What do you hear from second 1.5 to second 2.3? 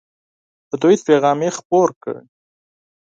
خپور کړ.